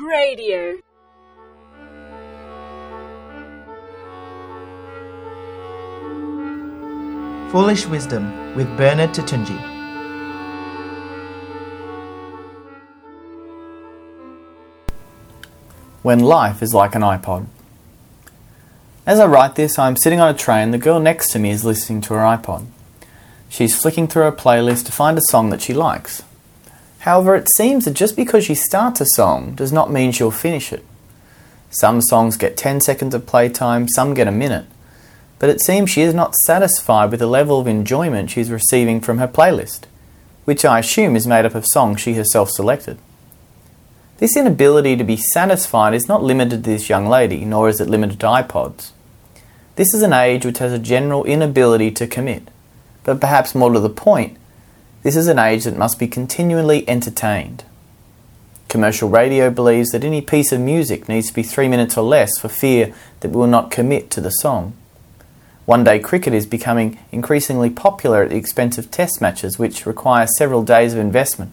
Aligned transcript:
Radio. 0.00 0.76
Foolish 7.50 7.86
Wisdom 7.86 8.54
with 8.54 8.66
Bernard 8.76 9.14
Toutounji. 9.14 9.58
When 16.02 16.20
life 16.20 16.62
is 16.62 16.74
like 16.74 16.94
an 16.94 17.02
iPod. 17.02 17.46
As 19.06 19.18
I 19.18 19.26
write 19.26 19.54
this, 19.54 19.78
I 19.78 19.88
am 19.88 19.96
sitting 19.96 20.20
on 20.20 20.34
a 20.34 20.36
train. 20.36 20.72
The 20.72 20.78
girl 20.78 21.00
next 21.00 21.30
to 21.32 21.38
me 21.38 21.50
is 21.50 21.64
listening 21.64 22.02
to 22.02 22.14
her 22.14 22.20
iPod. 22.20 22.66
She's 23.48 23.80
flicking 23.80 24.08
through 24.08 24.24
her 24.24 24.32
playlist 24.32 24.84
to 24.86 24.92
find 24.92 25.16
a 25.16 25.22
song 25.22 25.48
that 25.50 25.62
she 25.62 25.72
likes. 25.72 26.22
However, 27.06 27.36
it 27.36 27.46
seems 27.56 27.84
that 27.84 27.94
just 27.94 28.16
because 28.16 28.44
she 28.44 28.56
starts 28.56 29.00
a 29.00 29.06
song 29.14 29.54
does 29.54 29.72
not 29.72 29.92
mean 29.92 30.10
she'll 30.10 30.32
finish 30.32 30.72
it. 30.72 30.84
Some 31.70 32.02
songs 32.02 32.36
get 32.36 32.56
10 32.56 32.80
seconds 32.80 33.14
of 33.14 33.26
playtime, 33.26 33.86
some 33.86 34.12
get 34.12 34.26
a 34.26 34.32
minute. 34.32 34.66
But 35.38 35.48
it 35.48 35.60
seems 35.60 35.88
she 35.88 36.00
is 36.00 36.14
not 36.14 36.34
satisfied 36.34 37.12
with 37.12 37.20
the 37.20 37.28
level 37.28 37.60
of 37.60 37.68
enjoyment 37.68 38.30
she 38.30 38.40
is 38.40 38.50
receiving 38.50 39.00
from 39.00 39.18
her 39.18 39.28
playlist, 39.28 39.84
which 40.46 40.64
I 40.64 40.80
assume 40.80 41.14
is 41.14 41.28
made 41.28 41.44
up 41.44 41.54
of 41.54 41.64
songs 41.64 42.00
she 42.00 42.14
herself 42.14 42.50
selected. 42.50 42.98
This 44.18 44.36
inability 44.36 44.96
to 44.96 45.04
be 45.04 45.16
satisfied 45.16 45.94
is 45.94 46.08
not 46.08 46.24
limited 46.24 46.64
to 46.64 46.70
this 46.70 46.88
young 46.88 47.06
lady, 47.06 47.44
nor 47.44 47.68
is 47.68 47.80
it 47.80 47.88
limited 47.88 48.18
to 48.18 48.26
iPods. 48.26 48.90
This 49.76 49.94
is 49.94 50.02
an 50.02 50.12
age 50.12 50.44
which 50.44 50.58
has 50.58 50.72
a 50.72 50.78
general 50.80 51.22
inability 51.22 51.92
to 51.92 52.08
commit. 52.08 52.48
But 53.04 53.20
perhaps 53.20 53.54
more 53.54 53.72
to 53.72 53.78
the 53.78 53.88
point, 53.88 54.38
this 55.06 55.14
is 55.14 55.28
an 55.28 55.38
age 55.38 55.62
that 55.62 55.76
must 55.76 56.00
be 56.00 56.08
continually 56.08 56.82
entertained. 56.88 57.62
Commercial 58.68 59.08
radio 59.08 59.50
believes 59.50 59.90
that 59.90 60.02
any 60.02 60.20
piece 60.20 60.50
of 60.50 60.58
music 60.58 61.08
needs 61.08 61.28
to 61.28 61.32
be 61.32 61.44
three 61.44 61.68
minutes 61.68 61.96
or 61.96 62.02
less 62.02 62.40
for 62.40 62.48
fear 62.48 62.92
that 63.20 63.28
we 63.28 63.36
will 63.36 63.46
not 63.46 63.70
commit 63.70 64.10
to 64.10 64.20
the 64.20 64.30
song. 64.30 64.74
One 65.64 65.84
day 65.84 66.00
cricket 66.00 66.34
is 66.34 66.44
becoming 66.44 66.98
increasingly 67.12 67.70
popular 67.70 68.24
at 68.24 68.30
the 68.30 68.36
expense 68.36 68.78
of 68.78 68.90
test 68.90 69.20
matches, 69.20 69.60
which 69.60 69.86
require 69.86 70.26
several 70.26 70.64
days 70.64 70.92
of 70.92 70.98
investment. 70.98 71.52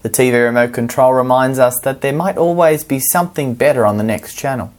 The 0.00 0.08
TV 0.08 0.42
remote 0.42 0.72
control 0.72 1.12
reminds 1.12 1.58
us 1.58 1.78
that 1.80 2.00
there 2.00 2.14
might 2.14 2.38
always 2.38 2.84
be 2.84 3.00
something 3.00 3.52
better 3.52 3.84
on 3.84 3.98
the 3.98 4.02
next 4.02 4.34
channel. 4.34 4.72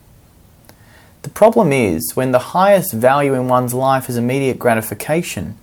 The 1.22 1.30
problem 1.30 1.72
is, 1.72 2.16
when 2.16 2.32
the 2.32 2.58
highest 2.58 2.92
value 2.92 3.36
in 3.36 3.48
one's 3.48 3.76
life 3.76 4.10
is 4.10 4.18
immediate 4.18 4.58
gratification, 4.58 5.60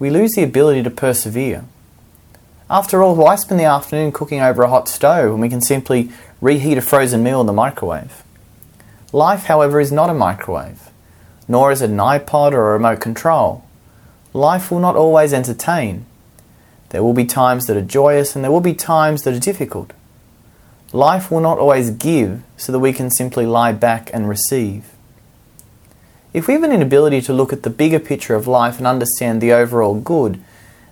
we 0.00 0.10
lose 0.10 0.32
the 0.32 0.42
ability 0.42 0.82
to 0.82 0.90
persevere. 0.90 1.62
After 2.70 3.02
all, 3.02 3.14
why 3.14 3.36
spend 3.36 3.60
the 3.60 3.64
afternoon 3.64 4.12
cooking 4.12 4.40
over 4.40 4.62
a 4.62 4.68
hot 4.68 4.88
stove 4.88 5.32
when 5.32 5.40
we 5.40 5.50
can 5.50 5.60
simply 5.60 6.10
reheat 6.40 6.78
a 6.78 6.82
frozen 6.82 7.22
meal 7.22 7.40
in 7.40 7.46
the 7.46 7.52
microwave? 7.52 8.24
Life, 9.12 9.44
however, 9.44 9.78
is 9.78 9.92
not 9.92 10.08
a 10.08 10.14
microwave, 10.14 10.90
nor 11.46 11.70
is 11.70 11.82
it 11.82 11.90
an 11.90 11.98
iPod 11.98 12.52
or 12.52 12.70
a 12.70 12.72
remote 12.72 13.00
control. 13.00 13.64
Life 14.32 14.70
will 14.70 14.80
not 14.80 14.96
always 14.96 15.34
entertain. 15.34 16.06
There 16.88 17.02
will 17.02 17.12
be 17.12 17.26
times 17.26 17.66
that 17.66 17.76
are 17.76 17.82
joyous 17.82 18.34
and 18.34 18.42
there 18.42 18.52
will 18.52 18.60
be 18.60 18.74
times 18.74 19.22
that 19.22 19.34
are 19.34 19.40
difficult. 19.40 19.92
Life 20.92 21.30
will 21.30 21.40
not 21.40 21.58
always 21.58 21.90
give 21.90 22.42
so 22.56 22.72
that 22.72 22.78
we 22.78 22.94
can 22.94 23.10
simply 23.10 23.44
lie 23.44 23.72
back 23.72 24.10
and 24.14 24.28
receive. 24.28 24.84
If 26.32 26.46
we 26.46 26.54
have 26.54 26.62
an 26.62 26.70
inability 26.70 27.20
to 27.22 27.32
look 27.32 27.52
at 27.52 27.64
the 27.64 27.70
bigger 27.70 27.98
picture 27.98 28.36
of 28.36 28.46
life 28.46 28.78
and 28.78 28.86
understand 28.86 29.40
the 29.40 29.52
overall 29.52 29.98
good, 30.00 30.40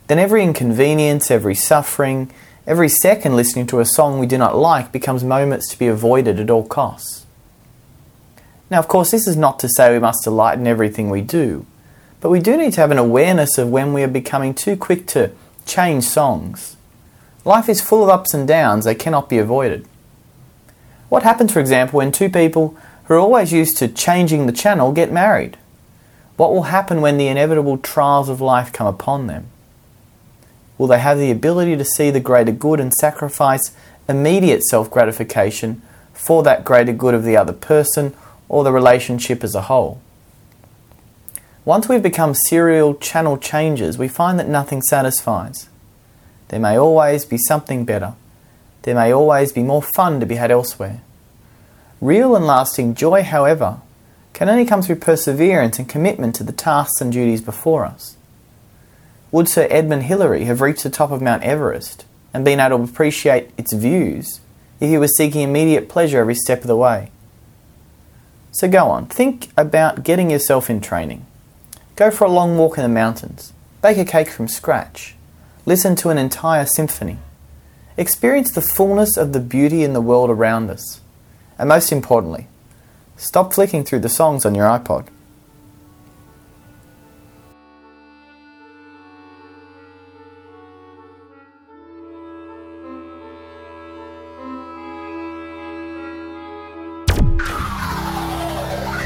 then 0.08 0.18
every 0.18 0.42
inconvenience, 0.42 1.30
every 1.30 1.54
suffering, 1.54 2.30
every 2.66 2.88
second 2.88 3.36
listening 3.36 3.66
to 3.68 3.78
a 3.78 3.84
song 3.84 4.18
we 4.18 4.26
do 4.26 4.36
not 4.36 4.56
like 4.56 4.90
becomes 4.90 5.22
moments 5.22 5.70
to 5.70 5.78
be 5.78 5.86
avoided 5.86 6.40
at 6.40 6.50
all 6.50 6.66
costs. 6.66 7.24
Now, 8.68 8.80
of 8.80 8.88
course, 8.88 9.12
this 9.12 9.28
is 9.28 9.36
not 9.36 9.60
to 9.60 9.68
say 9.68 9.92
we 9.92 10.00
must 10.00 10.24
delight 10.24 10.58
in 10.58 10.66
everything 10.66 11.08
we 11.08 11.20
do, 11.20 11.64
but 12.20 12.30
we 12.30 12.40
do 12.40 12.56
need 12.56 12.72
to 12.72 12.80
have 12.80 12.90
an 12.90 12.98
awareness 12.98 13.58
of 13.58 13.70
when 13.70 13.92
we 13.92 14.02
are 14.02 14.08
becoming 14.08 14.54
too 14.54 14.76
quick 14.76 15.06
to 15.08 15.30
change 15.64 16.04
songs. 16.04 16.76
Life 17.44 17.68
is 17.68 17.80
full 17.80 18.02
of 18.02 18.10
ups 18.10 18.34
and 18.34 18.46
downs, 18.46 18.84
they 18.84 18.94
cannot 18.94 19.28
be 19.28 19.38
avoided. 19.38 19.86
What 21.08 21.22
happens, 21.22 21.52
for 21.52 21.60
example, 21.60 21.98
when 21.98 22.12
two 22.12 22.28
people 22.28 22.76
who 23.08 23.14
are 23.14 23.18
always 23.18 23.52
used 23.52 23.78
to 23.78 23.88
changing 23.88 24.46
the 24.46 24.52
channel 24.52 24.92
get 24.92 25.10
married? 25.10 25.56
What 26.36 26.52
will 26.52 26.64
happen 26.64 27.00
when 27.00 27.16
the 27.16 27.26
inevitable 27.26 27.78
trials 27.78 28.28
of 28.28 28.42
life 28.42 28.70
come 28.70 28.86
upon 28.86 29.26
them? 29.26 29.46
Will 30.76 30.86
they 30.86 31.00
have 31.00 31.18
the 31.18 31.30
ability 31.30 31.74
to 31.76 31.84
see 31.84 32.10
the 32.10 32.20
greater 32.20 32.52
good 32.52 32.78
and 32.78 32.92
sacrifice 32.92 33.74
immediate 34.08 34.62
self 34.64 34.90
gratification 34.90 35.82
for 36.12 36.42
that 36.42 36.64
greater 36.64 36.92
good 36.92 37.14
of 37.14 37.24
the 37.24 37.36
other 37.36 37.54
person 37.54 38.14
or 38.48 38.62
the 38.62 38.72
relationship 38.72 39.42
as 39.42 39.54
a 39.54 39.62
whole? 39.62 40.00
Once 41.64 41.88
we've 41.88 42.02
become 42.02 42.34
serial 42.34 42.94
channel 42.94 43.38
changers, 43.38 43.96
we 43.96 44.06
find 44.06 44.38
that 44.38 44.48
nothing 44.48 44.82
satisfies. 44.82 45.68
There 46.48 46.60
may 46.60 46.78
always 46.78 47.24
be 47.24 47.38
something 47.38 47.84
better. 47.86 48.14
There 48.82 48.94
may 48.94 49.12
always 49.12 49.52
be 49.52 49.62
more 49.62 49.82
fun 49.82 50.20
to 50.20 50.26
be 50.26 50.36
had 50.36 50.50
elsewhere. 50.50 51.00
Real 52.00 52.36
and 52.36 52.46
lasting 52.46 52.94
joy, 52.94 53.22
however, 53.22 53.80
can 54.32 54.48
only 54.48 54.64
come 54.64 54.82
through 54.82 54.96
perseverance 54.96 55.78
and 55.78 55.88
commitment 55.88 56.34
to 56.36 56.44
the 56.44 56.52
tasks 56.52 57.00
and 57.00 57.12
duties 57.12 57.42
before 57.42 57.84
us. 57.84 58.16
Would 59.32 59.48
Sir 59.48 59.66
Edmund 59.68 60.04
Hillary 60.04 60.44
have 60.44 60.60
reached 60.60 60.84
the 60.84 60.90
top 60.90 61.10
of 61.10 61.20
Mount 61.20 61.42
Everest 61.42 62.04
and 62.32 62.44
been 62.44 62.60
able 62.60 62.78
to 62.78 62.84
appreciate 62.84 63.50
its 63.58 63.72
views 63.72 64.40
if 64.80 64.88
he 64.88 64.96
was 64.96 65.16
seeking 65.16 65.42
immediate 65.42 65.88
pleasure 65.88 66.20
every 66.20 66.36
step 66.36 66.60
of 66.60 66.68
the 66.68 66.76
way? 66.76 67.10
So 68.52 68.68
go 68.68 68.86
on, 68.86 69.06
think 69.06 69.48
about 69.56 70.04
getting 70.04 70.30
yourself 70.30 70.70
in 70.70 70.80
training. 70.80 71.26
Go 71.96 72.12
for 72.12 72.24
a 72.26 72.30
long 72.30 72.56
walk 72.56 72.78
in 72.78 72.82
the 72.82 72.88
mountains. 72.88 73.52
Bake 73.82 73.98
a 73.98 74.04
cake 74.04 74.28
from 74.28 74.46
scratch. 74.46 75.16
Listen 75.66 75.96
to 75.96 76.10
an 76.10 76.18
entire 76.18 76.64
symphony. 76.64 77.18
Experience 77.96 78.52
the 78.52 78.62
fullness 78.62 79.16
of 79.16 79.32
the 79.32 79.40
beauty 79.40 79.82
in 79.82 79.94
the 79.94 80.00
world 80.00 80.30
around 80.30 80.70
us. 80.70 81.00
And 81.58 81.68
most 81.68 81.90
importantly, 81.90 82.46
stop 83.16 83.52
flicking 83.52 83.84
through 83.84 84.00
the 84.00 84.08
songs 84.08 84.46
on 84.46 84.54
your 84.54 84.66
iPod. 84.66 85.08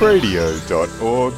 radio.org.au 0.02 1.32